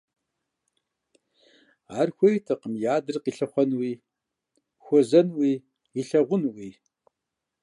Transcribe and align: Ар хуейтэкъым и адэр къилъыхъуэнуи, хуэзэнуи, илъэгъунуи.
Ар 1.99 2.09
хуейтэкъым 2.15 2.73
и 2.83 2.85
адэр 2.95 3.17
къилъыхъуэнуи, 3.23 3.91
хуэзэнуи, 4.83 5.53
илъэгъунуи. 5.99 6.71